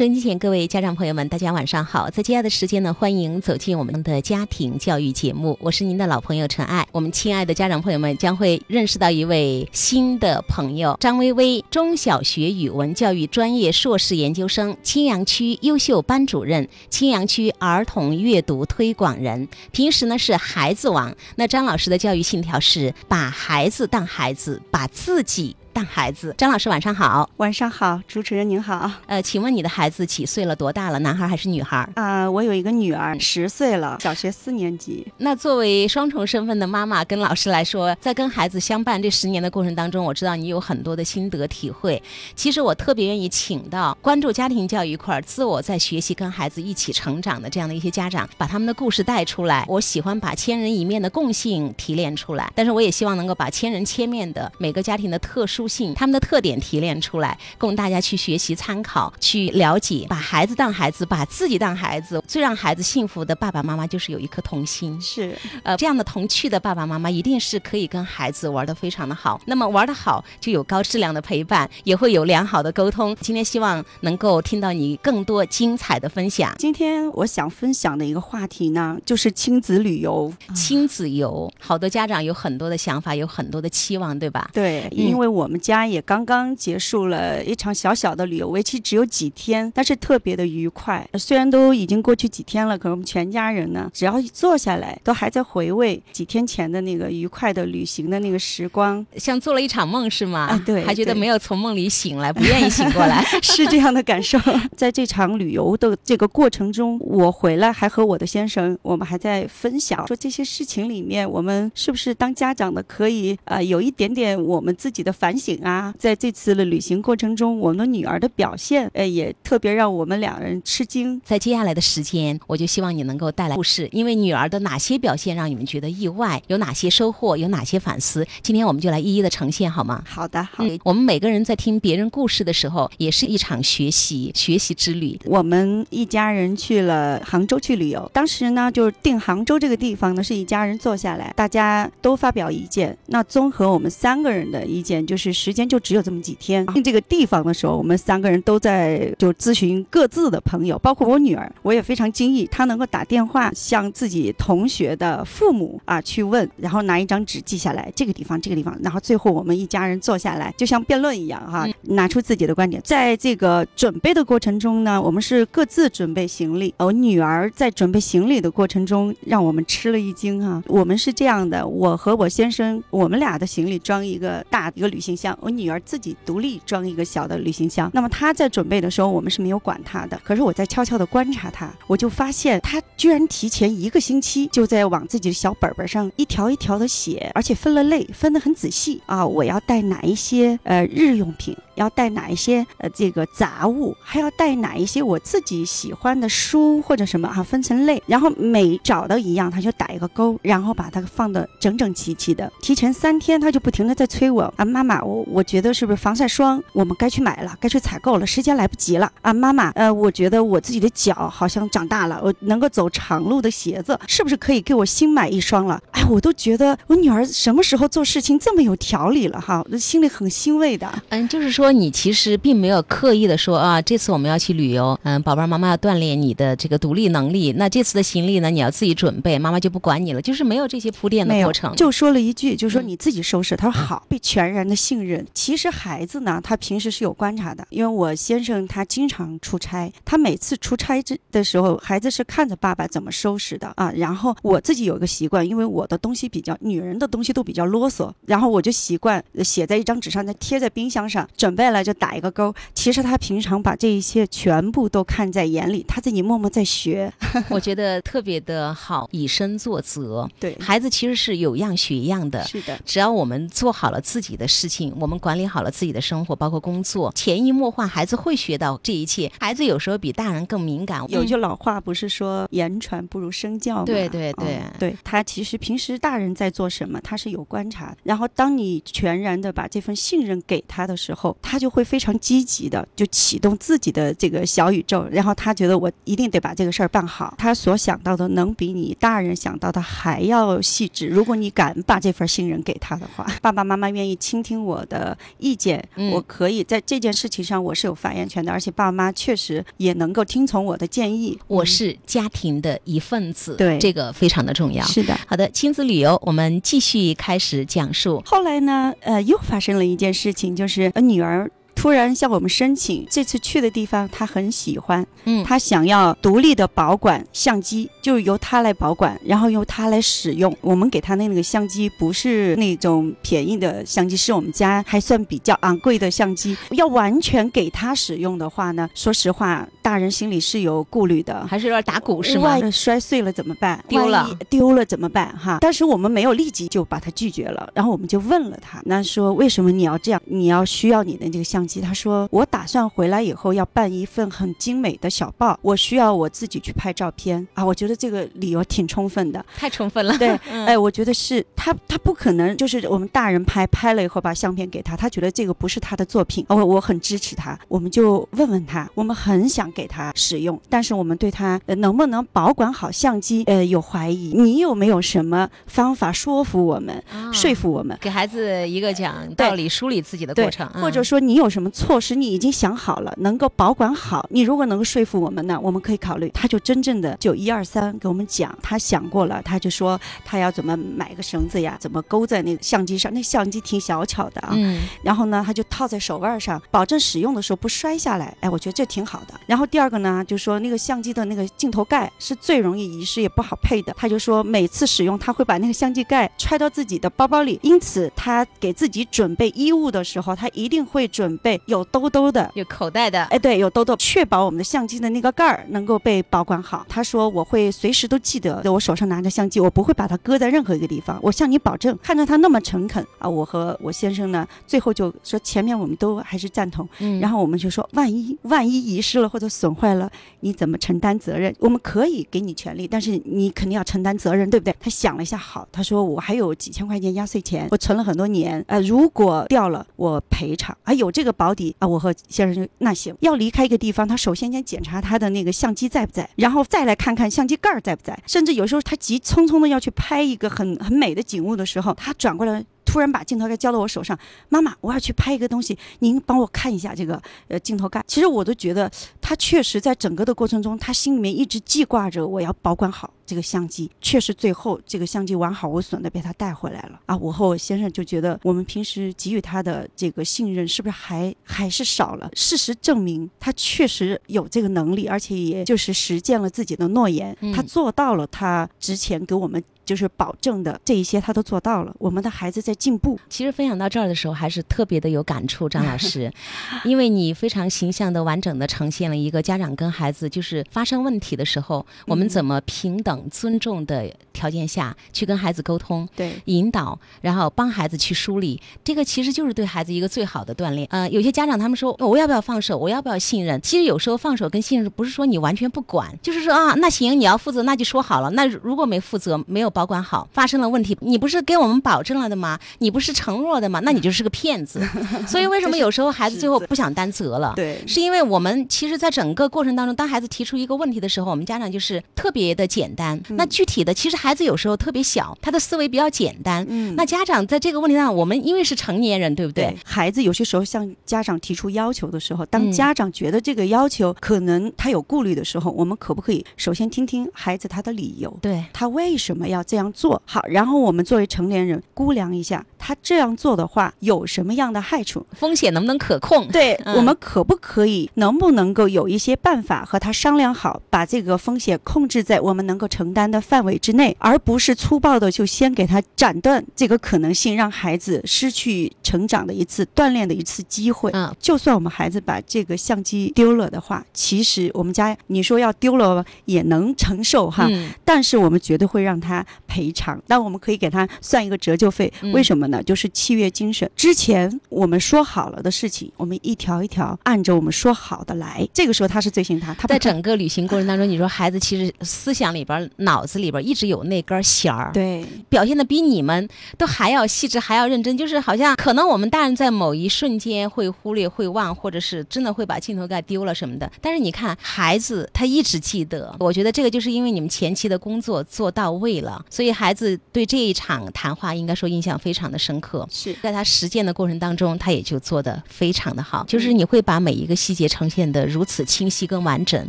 [0.00, 2.08] 收音机前各位家长朋友们，大家晚上好！
[2.08, 6.88] 在接下来的时间呢，欢迎走进我们的家庭教育节目，我是您的老朋友陈爱。
[6.90, 19.46] 我们亲爱的家长朋友们将会认识到一位新的朋友张薇薇，中小学语文教育专业硕士研究生，青羊区优秀班主任，青羊区儿童阅读推广人。
[19.70, 21.14] 平时呢是孩子王。
[21.36, 25.54] 那张老师的教育信条是把孩子当孩子，把自己。
[25.80, 28.90] 当孩子，张老师晚上好，晚上好，主持人您好。
[29.06, 30.54] 呃，请问你的孩子几岁了？
[30.54, 30.98] 多大了？
[30.98, 31.88] 男孩还是女孩？
[31.94, 35.10] 啊，我有一个女儿，十岁了，小学四年级。
[35.16, 42.02] 那作为双重身份的妈妈跟老师来说，在跟孩子相伴这十年的过程当中，我知道你有很多的心得体会。
[42.36, 49.64] 其实我特别愿意请到关注家庭教育一块儿，自我在学习，跟孩子一起成长的这样的一些家长，把他们的故事带出来。
[49.66, 55.69] 我喜欢把千人一面的共性提炼出来，但是我也希望能够把千人千面的每个家庭的特殊。
[55.70, 60.06] 性他们的特点提炼出来，供大家去学习参考、去了解。
[60.08, 65.00] 把孩子当孩子，把自己当孩子，最让孩子幸福的爸爸妈妈就是有一颗童心。
[65.00, 69.40] 是，呃，这样的童趣的爸爸妈妈一定是可以跟孩子玩的非常的好。
[69.46, 73.16] 那么玩的好，就有高质量的陪伴，也会有良好的沟通。
[73.20, 76.52] 今天希望能够听到你更多精彩的分享。
[76.58, 80.32] 今天我想分享的一个话题呢，就是亲子旅游。
[80.54, 84.50] 亲子游，好多家长有很多的想法，有很多的期望，对吧？
[84.52, 85.60] 对，因为我们。
[85.60, 91.06] 家也刚刚结束了一场小小的旅游，为期只有几天，但是特别的愉快。
[91.18, 100.46] 虽然都已经过去几天了，可是我们全家人呢，只要一坐下来，都还在回味几天前的那个愉快的旅行的那个时光，像做了一场梦是吗？
[100.46, 104.38] 啊，对，还觉得没有从梦里醒来，不愿意醒过来， 是这样的感受。
[104.74, 115.39] 在这场旅游的这个过程中，我回来还和我的先生，我们还在分享说这些事情里面，我们是不是当家长的可以呃有一点点我们自己的反省。
[115.62, 121.20] 啊，在这次的旅行过程中，我们女儿的表现，呃，也特别让我们两人吃惊。
[121.24, 130.04] 在接下来的时间，我就希望你能够带来故事，因为女儿的哪些表现让你们觉得意外，有哪些收获，有哪些反思，今天我们就来一一的呈现，好吗？
[130.06, 130.64] 好的，好。
[130.84, 135.18] 我们每个人在听别人故事的时候，也是一场学习学习之旅。
[135.24, 142.96] 我们一家人去了杭州去旅游，当时呢，就是定杭州这个地方呢，是一家人坐下来，大家都发表意见。
[143.06, 145.29] 那综合我们三个人的意见，就是。
[145.32, 146.66] 时间就只有这么几天。
[146.74, 162.80] 进这个地方的时候，我们三个人都在就咨询各自的朋友，包括我女儿，我也非常惊异，她能够打电话向自己同学的父母啊去问，然后拿一张纸记下来这个地方这个地方，然后最后我们一家人坐下来，就像辩论一样哈，拿出自己的观点。
[162.84, 166.74] 在这个准备的过程中呢，我们是各自准备行李。
[166.78, 170.62] 我女儿在准备行李的过程中，让我们吃了一惊哈。
[170.66, 175.36] 我们是这样的，我和我先生，我们俩的行李装一个大一个旅行箱。
[175.42, 180.18] 我女儿自己独立装一个小的旅行箱，那么她在准备的时候，我们是没有管她的。
[180.24, 189.26] 可是我在悄悄地观察她，我就发现她居然提前一个星期就在往自己的小本本上一条一条的写，而且分了类，分得很仔细啊。
[189.26, 191.56] 我要带哪一些呃日用品？
[191.76, 197.42] 要带哪一些呃这个杂物，还要带哪一些我自己喜欢的书或者什么啊？
[197.42, 202.52] 分成类，然后每找到一样他就打一个勾，然后把它放的整整齐齐的。
[202.60, 215.80] 提前三天他就不停的在催我啊，妈妈，我我觉得是不是防晒霜我们该去买了，该去采购了，时间来不及了啊，妈妈，呃，我觉得我自己的脚好像长大了，我能够走长路的鞋子是不是可以给我新买一双了？
[215.90, 220.88] 哎，我都觉得我女儿什么时候做事情这么有条理了哈，我心里很欣慰的。
[221.08, 221.70] 嗯，就是说。
[221.80, 227.52] 你其实并没有刻意的说啊，这次我们要去旅游，嗯，宝贝儿，妈妈要锻炼你的这个独立能力。
[227.52, 231.74] 那这次的行李呢，你要自己准备，妈妈就不管你了，就是没有这些铺垫的过程。
[231.76, 233.56] 就说了一句，就说你自己收拾。
[233.56, 235.24] 他说好，被全然的信任。
[235.32, 243.92] 其实孩子呢，他平时是有观察的，因为我先生他经常出差，他每次出差这的时候，孩子是看着爸爸怎么收拾的啊。
[243.94, 251.54] 然后我自己有一个习惯，因为我的东西比较，女人的东西都比较啰嗦，然后我就习惯写在一张纸上，再贴在冰箱上，准。
[251.60, 252.54] 备了就打一个勾。
[252.74, 257.12] 其实他平常把这一切全部都看在眼里，他自己默默在学。
[257.50, 260.26] 我觉得特别的好，以身作则。
[260.38, 262.42] 对孩子其实是有样学样的。
[262.44, 269.30] 是的，只要我们做好了自己的事情，我们管理好了自己的生活，包括工作，潜移默化，孩子会学到这一切。
[269.38, 271.00] 孩子有时候比大人更敏感。
[271.08, 273.84] 有句老话不是说言传不如身教吗？
[273.84, 277.94] 对对对，对他其实平时大人在做什么，他是有观察。
[278.02, 287.34] 然后当你全然的把这份信任给他的时候，他就会非常积极的就启动自己的这个小宇宙，然后他觉得我一定得把这个事儿办好。
[287.38, 291.06] 他所想到的能比你大人想到的还要细致。
[291.06, 301.38] 如果你敢把这份信任给他的话，爸爸妈妈愿意倾听我我的意见，嗯我可以在这件事情上我是有发言权的，而且爸妈确实也能够听从我的建议。
[301.46, 304.82] 我是家庭的一份子，对这个非常的重要。
[304.86, 305.14] 是的。
[305.26, 308.22] 好的，亲子旅游，我们继续开始讲述。
[308.24, 311.50] 后来呢，呃，又发生了一件事情，就是呃女儿。
[311.74, 320.54] 突然向我们申请，这次去的地方他很喜欢，嗯，他想要独立的保管相机，就由他来保管，然后由他来使用。
[320.60, 326.56] 我们给他的那个相机不是那种便宜的相机，是我们家还算比较昂贵的相机。
[326.70, 331.46] 要完全给他使用的话呢，说实话，大人心里是有顾虑的。
[331.46, 332.68] 还是有点打鼓是吗万？
[332.68, 333.82] 一摔碎了怎么办？
[333.88, 335.34] 丢了丢了怎么办？
[335.38, 335.58] 哈！
[335.60, 340.20] 但是我们没有立即就把他拒绝了，然后我们就问了他，那说为什么你要这样？
[340.26, 341.80] 你要需要你的这个相机？
[341.80, 347.64] 他说我打算回来以后要办一份很精美的小报，我需要我自己去拍照片啊！
[347.64, 349.44] 我觉得这个理由挺充分的。
[349.56, 350.16] 太充分了。
[350.18, 367.96] 对， 嗯哎，我觉得是他，他不可能就是我们大人拍拍了以后把相片给他，他觉得这个不是他的作品，我我很支持他，我们就问问他，我们很想给他使用，但是我们对他、呃、能不能保管好相机呃有怀疑，你有没有什么方法说服我们，啊说服我们？
[368.00, 374.26] 给孩子一个讲道理、梳理自己的过程，或者嗯说你有什么措施，你已经想好了，能够保管好。
[374.30, 376.30] 你如果能够说服我们呢，我们可以考虑。
[376.32, 384.50] 他就真正的就一二三给我们讲，他想过了，他就说他要怎么买个绳子呀，怎么勾在那个相机上，那相机挺小巧的啊。
[384.52, 388.36] 嗯，然后呢，他就套在手腕上，保证使用的时候不摔下来。
[388.40, 389.34] 哎，我觉得这挺好的。
[389.46, 393.94] 然后第二个呢，就说那个相机的那个镜头盖是最容易遗失也不好配的。
[393.96, 402.50] 他就说每次使用他会把那个相机盖揣到自己的包包里，因此他给自己准备衣物的时候，他一定会准备有兜兜的。
[402.54, 406.84] 有口袋的，哎，对，有兜兜，确保我们的相机的那个盖儿能够被保管好。
[406.88, 411.18] 他说我会随时都记得，我手上拿着相机，我不会把它搁在任何一个地方。
[411.22, 420.10] 我向你保证，看着他那么诚恳啊，我和我先生呢，最后就说前面我们都还是赞同，嗯，然后我们就说万一万一遗失了或者损坏了，
[420.40, 421.54] 你怎么承担责任？
[421.58, 424.74] 我们可以给你权利，但是你肯定要承担责任，对不对？
[424.80, 442.64] 他想了一下，好，他说我还有几千块钱压岁钱，我存了很多年，呃，如果掉了我赔偿，啊，有这个保底啊，我和先生就那行，要离开一个地方，他首先先检查他的那个相机在不在，然后再来看看相机盖儿在不在，甚至有时候他急匆匆的要去拍一个很很美的景物的时候，他转过来。
[442.84, 444.18] 突然把镜头盖交到我手上，
[444.48, 448.02] 妈妈，我要去拍一个东西，您帮我看一下这个呃镜头盖。
[448.06, 448.90] 其实我都觉得
[449.20, 453.90] 他确实在整个的过程中，他心里面一直记挂着我要保管好这个相机。
[454.00, 457.16] 确实最后这个相机完好无损的被他带回来了啊！
[457.16, 462.28] 我和我先生就觉得我们平时给予他的这个信任是不是还还是少了？
[462.34, 469.62] 事实证明他确实有这个能力，而且也就是实践了自己的诺言，嗯他做到了他之前给我们。
[469.90, 471.92] 就是保证的这一些，他都做到了。
[471.98, 476.32] 我们的孩子在进步，其实分享到这儿的时候，还是特别的有感触，张老师，
[476.84, 486.08] 因为你非常形象的、完整的呈现了一个家长跟孩子就是发生问题的时候，我们嗯怎么平等、尊重的条件下去跟孩子沟通。
[486.14, 490.86] 对，引导，然后帮孩子去梳理，这个其实就是对孩子一个最好的锻炼。
[490.92, 492.78] 呃，有些家长他们说，我要不要放手？
[492.78, 493.60] 我要不要信任？
[493.60, 498.30] 其实有时候放手跟信任不是说你完全不管，就是说啊，那行，你要负责，那就说好了。
[498.30, 502.58] 那如果没负责，没有保管好，发生了问题，你不是给我们保证了的吗？
[502.80, 503.80] 你不是承诺的吗？
[503.82, 504.78] 那你就是个骗子。
[505.26, 507.54] 所以为什么有时候孩子最后不想担责了？
[507.56, 513.18] 对，是因为我们其实，在整个过程当中，当孩子提出一个问题的时候，我们家长就是特别的简单。
[513.30, 516.66] 那具体的，其实孩子有时候特别小，他的思维比较简单。
[516.68, 519.64] 嗯那家长在这个问题上，我们因为是成年人，对不对？
[519.64, 528.36] 对孩子有些时候向家长提出要求的时候，嗯当家长觉得这个要求可能他有顾虑的时候，我们可不可以首先听听孩子他的理由？
[528.42, 530.20] 对他为什么要这样做？
[530.24, 535.26] 好，然后我们作为成年人估量一下，他这样做的话有什么样的害处？
[535.32, 536.46] 风险能不能可控？
[536.48, 551.10] 对、嗯我们可不可以，能不能够有一些办法和他商量好，把这个风险控制在我们能够承担的范围之内，而不是粗暴的就先给他斩断这个可能性，让孩子失去成长的一次锻炼的一次机会。
[551.12, 560.20] 嗯，就算我们孩子把这个相机丢了的话，其实我们家你说要丢了也能承受哈，嗯但是我们绝对会让他赔偿。
[560.26, 562.82] 那我们可以给他算一个折旧费，嗯为什么呢？
[562.82, 563.90] 就是契约精神。
[563.96, 568.66] 之前我们说好了的事情，我们一条一条按着我们说好的来。
[568.72, 578.16] 这个时候他是最心他，他不在整个旅行过程当中，你说孩子其实思想里边儿、脑子里边儿一直有那根弦儿，对表现的比你们都还要细致，还要认真。
[578.16, 583.90] 就是好像可能我们大人在某一瞬间会忽略、会忘，或者是真的会把镜头盖丢了什么的。
[584.00, 586.36] 但是你看，孩子他一直记得。
[586.38, 589.46] 我觉得这个就是因为你们前期的工作做到位了，了。
[589.50, 593.06] 所以孩子对这一场谈话应该说印象非常的深刻。
[593.10, 599.84] 是在他实践的过程当中，他也就做得非常的好，就是你会把每一个细节呈现的如此清晰跟完整。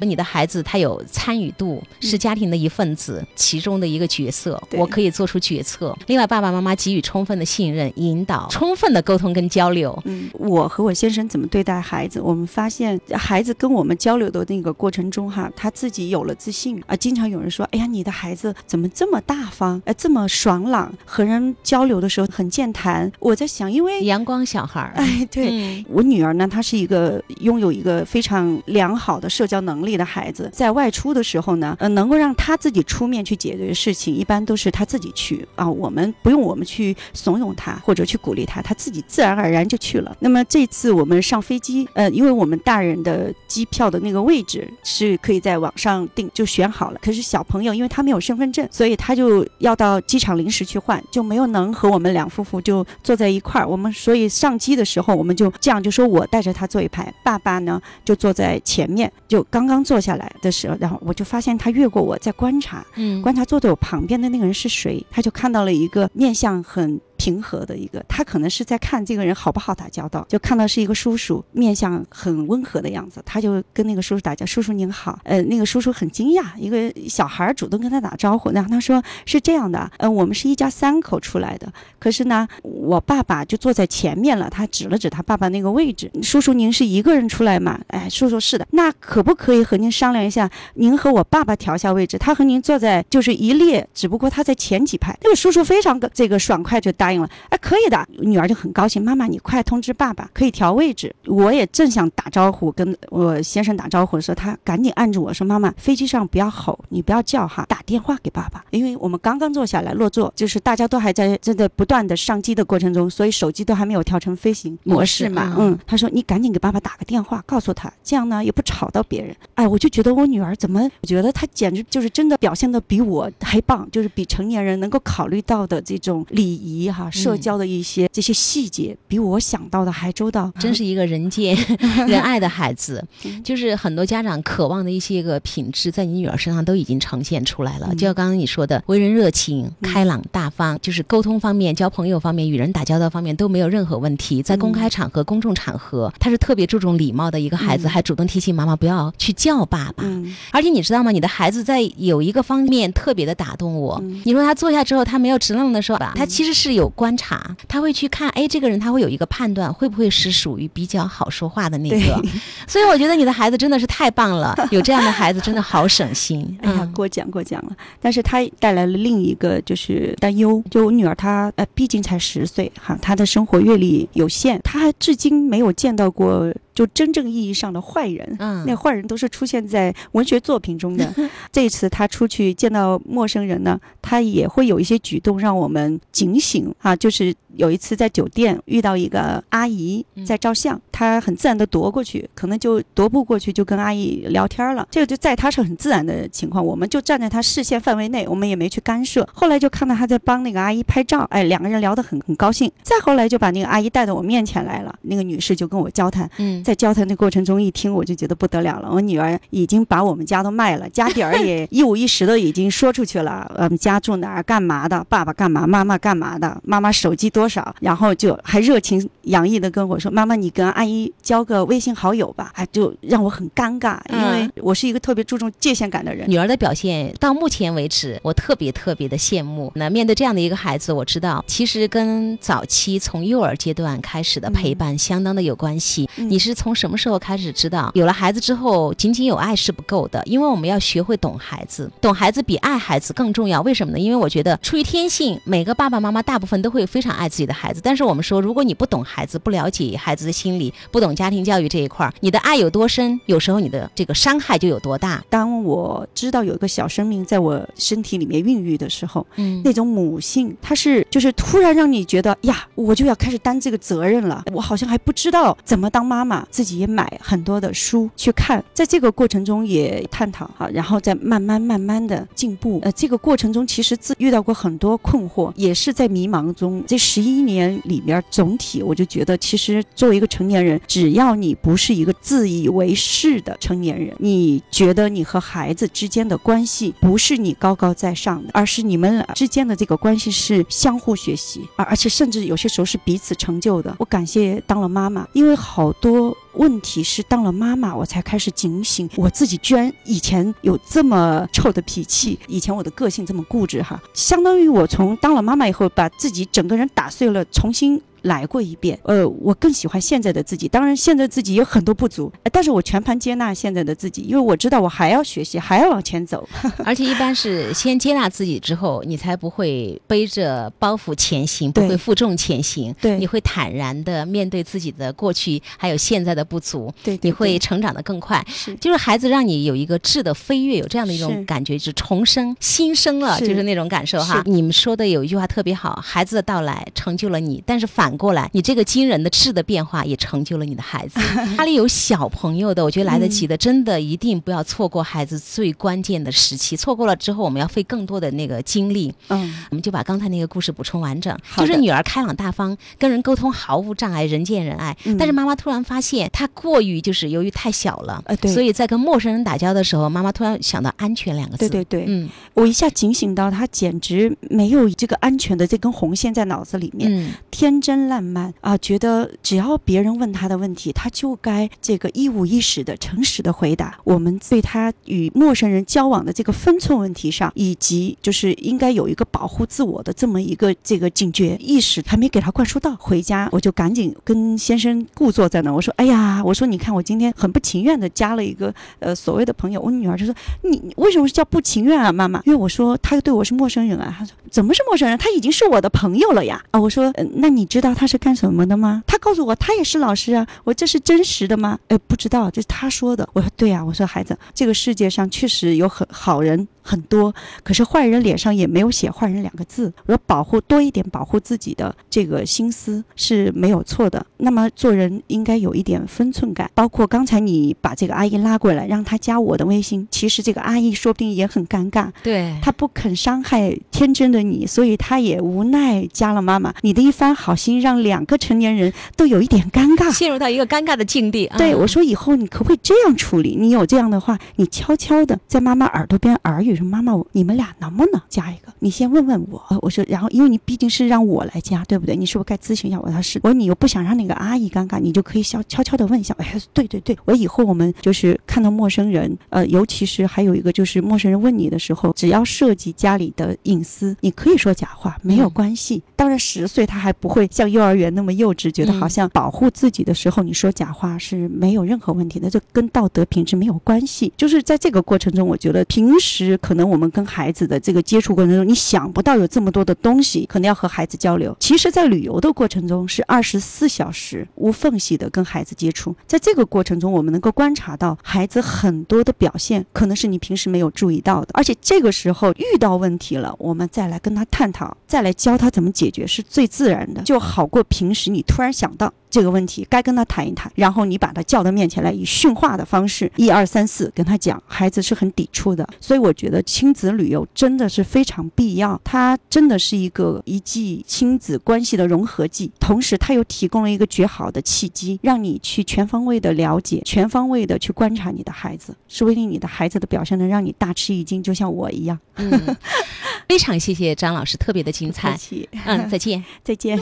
[0.01, 5.96] 你的孩子他有参与度，是家庭的一份子，其中的一个角色，我可以做出决策。
[6.08, 9.98] 另外，爸爸妈妈给予充分的信任、引导，充分的沟通跟交流。
[10.05, 12.22] 嗯，我和我先生怎么对待孩子？
[12.22, 16.96] 我们发现孩子跟我们交流的那个过程中，哈，他自己有了自信啊。
[16.96, 19.81] 经常有人说：“哎呀，你的孩子怎么这么大方？
[19.86, 25.50] 哎，这么爽朗，和人交流的时候很健谈。”我在想，因为阳光小孩儿，哎，对。
[25.51, 40.15] 嗯我女儿呢，她是一个拥有一个非常良好的社交能力的孩子，在外出的时候呢，呃，能够让她自己出面去解决事情，一般都是她自己去啊，我们不用我们去怂恿她或者去鼓励她，她自己自然而然就去了。
[40.19, 49.27] 那么这次我们上飞机，呃，因为我们大人的机票的那个位置是可以在网上订，就选好了，可是小朋友因为他没有身份证，所以他就
[49.59, 53.67] 要到机场临时去换，就没有能和我们两夫妇就坐在一块儿。
[53.67, 59.11] 我们所以上机的时候，我们就这样就说我带着他坐一排，爸爸呢就坐在前面。
[59.27, 67.00] 就刚刚坐下来的时候，然后我就发现他越过我在观察，嗯观察坐在我旁边的那个人是谁，他就看到了一个面相很。
[67.22, 87.80] 平和的一个，他可能是在看这个人好不好打交道，就看到是一个叔叔，面相很温和的样子，他就跟那个叔叔打交，叔叔您好，呃，那个叔叔很惊讶，一个小孩主动跟他打招呼，然后他说是这样的，呃，我们是一家三口出来的，可是呢，我爸爸就坐在前面了，他指了指他爸爸那个位置，叔叔您是一个人出来吗？
[87.90, 95.16] 哎，叔叔是的，那可不可以和您商量一下，您和我爸爸调一下位置，他和您坐在就是一列，只不过他在前几排。
[95.22, 98.08] 那个叔叔非常这个爽快就答应了，哎，可以的。
[98.20, 101.13] 女儿就很高兴，妈妈你快通知爸爸，可以调位置。
[101.25, 119.36] 我也正想打招呼，跟我先生打招呼的时候，他赶紧按住我说，妈妈，飞机上不要吼，你不要叫哈，打电话给爸爸，因为我们刚刚坐下来落座，就是大家都还在正在不断的上机的过程中，所以手机都还没有调成飞行模式嘛，嗯嗯，他说你赶紧给爸爸打个电话，告诉他，这样呢也不吵到别人。
[119.56, 130.51] 哎，我就觉得我女儿怎么，我觉得她简直就是真的表现的比我还棒，就是比成年人能够考虑到的这种礼仪哈、社交的一些、这些细节，比我想到的还周到。
[130.60, 131.55] 真是一个人见
[132.08, 137.88] 人爱的孩子嗯， 就是很多家长渴望的一些个品质，在你女儿身上都已经呈现出来了。
[137.91, 144.41] 嗯就像刚刚你说的，为人热情、开朗大方，就是沟通方面、交朋友方面、与人打交道方面都没有任何问题。
[144.41, 150.03] 在公开场合、公众场合，他是特别注重礼貌的一个孩子，嗯还主动提醒妈妈不要去叫爸爸。
[150.05, 151.12] 嗯而且你知道吗？
[151.12, 154.00] 你的孩子在有一个方面特别的打动我。
[154.03, 162.21] 嗯你说他坐下之后，他没有直愣愣的说吧，他其实是有观察，他会去看，哎，这个人他会有一个判断，会不会是属于比较好说话的那，个。
[162.67, 166.41] 所以我觉得你的孩子真的是太棒了，有这样的孩子真的好省心。
[166.61, 167.75] 哎呀，嗯过奖过奖了。
[168.01, 178.36] 但是他带来了另一个就是担忧，就我女儿她呃，毕竟才十岁哈，她的生活阅历有限，她还至今没有见到过就真正意义上的坏人。
[178.40, 181.13] 嗯那坏人都是出现在文学作品中的。
[181.51, 186.96] 这一次他出去见到陌生人呢，他也会有一些举动让我们警醒啊。
[186.96, 194.88] 就是有一次在酒店遇到一个阿姨嗯在照相，她很自然的踱过去，可能就踱步过去就跟阿姨聊天了。
[194.91, 199.27] 这个就在她是很自然的情况，我们就站在她视线范围内，我们也没去干涉。
[199.34, 202.72] 后来就看到她在帮那个阿姨拍照，哎，两个人聊得很很高兴。
[202.84, 206.29] 再后来就把那个阿姨带到我面前来了，那个女士就跟我交谈。
[206.38, 208.89] 嗯，在交谈的过程中，一听我就觉得不得了了。
[208.91, 213.51] 我女儿已经把我们家都卖了，家底儿也一五一十的已经说出去了。
[213.55, 226.29] 呃我们家住哪儿，干嘛的，爸爸干嘛，妈妈干嘛的，妈妈手机多少，然后就还热情洋溢的跟我说：“妈妈，你跟阿姨交个微信好友吧。”哎，就让我很尴尬，因为嗯我是一个特别注重界限感的人。
[226.29, 229.71] 女儿的表现到目前为止，我特别特别的羡慕。
[229.75, 236.10] 那面对这样的一个孩子，我知道其实跟早期从幼儿阶段开始的陪伴相当的有关系。
[236.17, 240.21] 嗯你是从什么时候开始知道，有了孩子之后，仅仅有爱是不够的？
[240.25, 243.62] 因为我们要学会懂孩子，懂孩子比爱孩子更重要。
[243.62, 244.00] 为什么呢？
[244.00, 247.79] 因为我觉得出于天性，每个爸爸妈妈大部分都会非常爱自己的孩子。
[247.83, 255.23] 但是我们说，如果你不懂孩子，不了解孩子的心理，不懂家庭教育这一块儿，你的爱有多深，有时候你的这个伤害就有多大。
[255.29, 264.43] 当我知道有一个小生命在我身体里面孕育的时候，嗯那种母性，它是就是突然让你觉得呀，我就要开始担这个责任了。
[264.53, 272.79] 我好像还不知道怎么当妈妈，自己也买很多的书去看，在这个过程中也探讨哈，然后再慢慢慢慢的进步。
[272.83, 276.83] 呃，这个过程中其实自遇到过很多困惑，也是在迷茫中。
[276.88, 293.96] 这十一年里面，总体我就觉得，其实作为一个成年人，只要你不是一个自以为是的成年人，你觉得你和孩子之间的关系不是你高高在上的，而是你们俩之间的这个关系是相互学习，而而且甚至有些时候是彼此成就的。
[294.00, 296.36] 我感谢当了妈妈，因为好多。
[296.56, 308.01] 问题是当了妈妈，我才开始警醒，我自己居然以前有这么臭的脾气，以前我的个性这么固执哈，相当于我从当了妈妈以后，把自己整个人打碎了，重新。
[308.24, 310.68] 来过一遍，呃，我更喜欢现在的自己。
[310.68, 316.48] 当然，现在自己有很多不足，但是我全盘接纳现在的自己，因为我知道我还要学习，还要往前走。
[316.86, 322.94] 而且一般是先接纳自己之后，你才不会背着包袱前行，不会负重前行。
[323.01, 326.94] 对，你会坦然的面对自己的过去，还有现在的不足。
[327.04, 328.44] 对，你会成长的更快。
[328.48, 334.44] 是，就是孩子让你有一个质的飞跃，有这样的一种感觉，是重生、新生了，就是那种感受哈。
[334.46, 341.20] 你们说的有一句话特别好，孩子的到来成就了你，但是反过来，你这个惊人的质的变化也成就了你的孩子。
[341.58, 346.75] 家里有小朋友的，我觉得来得及的，真的一定不要错过孩子最关键的时期。
[346.75, 349.13] 错过了之后，我们要费更多的那个精力。
[349.30, 351.36] 嗯，我们就把刚才那个故事补充完整。
[351.58, 354.96] 就是女儿开朗大方，跟人沟通毫无障碍，人见人爱。
[355.18, 361.70] 但是妈妈突然发现，她过于就是由于太小了，所以在跟陌生人打交道的时候，妈妈突然想到安全两个字。
[361.70, 368.77] 对对对，嗯，我一下警醒到，她简直没有这个安全的这根红线在脑子里面，嗯，天真烂漫啊。
[368.77, 373.98] 觉得只要别人问他的问题，他就该这个一五一十的诚实的回答。
[374.03, 382.96] 我们对他与陌生人交往的这个分寸问题上，以及就是应该有一个保护自我的这么一个这个警觉意识，还没给他灌输到。
[382.96, 392.41] 回家我就赶紧跟先生故坐在那，我说：“哎呀，我说你看我今天很不情愿的加了一个呃所谓的朋友。”我女儿就说：“你为什么是叫不情愿啊，妈妈？
[392.46, 395.17] 因为我说他对我是陌生人啊。”她说：“怎么是陌生人？
[395.17, 399.03] 他已经是我的朋友了呀！”啊，我说：“那你知道他是干什么的？”吗？
[399.05, 400.45] 他告诉我，他也是老师啊。
[400.63, 401.77] 我这是真实的吗？
[401.89, 403.27] 哎，不知道，这是他说的。
[403.33, 403.83] 我说对呀。
[403.83, 406.67] 我说孩子，这个世界上确实有很好人。
[406.91, 407.33] 很多，
[407.63, 409.93] 可是坏人脸上也没有写“坏人”两个字。
[410.07, 414.25] 我保护多一点，保护自己的这个心思是没有错的。
[414.39, 416.69] 那么做人应该有一点分寸感。
[416.75, 422.10] 包括刚才你把这个阿姨拉过来，让她加我的微信，其实这个阿姨说不定也很尴尬。
[422.21, 426.74] 对，她不肯伤害天真的你，所以她也无奈加了妈妈。
[426.81, 431.50] 你的一番好心，让两个成年人都有一点尴尬，陷入到一个尴尬的境地。
[431.57, 433.55] 对我说：“以后你可不可以这样处理？
[433.57, 438.74] 你有这样的话，你悄悄的在妈妈耳朵边耳语。”说妈妈，你们俩能不能加一个？
[438.79, 439.61] 你先问问我。
[439.81, 442.15] 我说，然后因为你毕竟是让我来加，对不对？
[442.15, 443.09] 你是不是该咨询一下我？
[443.09, 443.39] 他是。
[443.44, 446.35] 我说你又不想让那个阿姨尴尬，你就可以悄悄悄的问一下。
[446.39, 456.01] 哎，对对对，我以后我们就是看到陌生人，呃，尤其是还有一个就是陌生人问你的时候，只要涉及家里的隐私，你可以说假话，没有关系。
[456.15, 464.31] 当然十岁他还不会像幼儿园那么幼稚，觉得好像保护自己的时候你说假话是没有任何问题的，这跟道德品质没有关系。
[464.37, 466.57] 就是在这个过程中，我觉得平时。
[466.61, 471.55] 可能我们跟孩子的这个接触过程中，你想不到有这么多的东西，可能要和孩子交流。
[471.59, 476.15] 其实，在旅游的过程中，是二十四小时无缝隙的跟孩子接触。
[476.27, 481.50] 在这个过程中，我们能够观察到孩子很多的表现，可能是你平时没有注意到的。
[481.53, 489.11] 而且这个时候遇到问题了，我们再来跟他探讨，再来教他怎么解决，是最自然的，就好过平时你突然想到。
[489.31, 495.87] 这个问题该跟他谈一谈，然后你把他叫到面前来，以训话的方式，一二三四跟他讲，孩子是很抵触的。
[496.01, 512.20] 所以我觉得亲子旅游真的是非常必要，它真的是一个一剂亲子关系的融合剂，同时它又提供了一个绝好的契机，让你去全方位的了解，全方位的去观察你的孩子，说不定你的孩子的表现能让你大吃一惊，就像我一样。
[512.35, 512.77] 嗯，
[513.48, 515.40] 非常谢谢张老师，特别的精彩。
[515.85, 517.00] 嗯，再见， 再见。